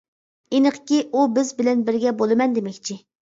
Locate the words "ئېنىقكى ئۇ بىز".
0.55-1.51